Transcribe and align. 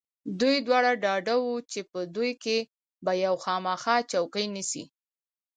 دوی 0.39 0.55
دواړه 0.67 0.91
ډاډه 1.03 1.35
و 1.41 1.45
چې 1.71 1.79
په 1.91 1.99
دوی 2.15 2.31
کې 2.43 2.57
به 3.03 3.11
یو 3.25 3.35
خامخا 3.43 3.95
چوکۍ 4.11 4.45
نیسي. 4.55 4.83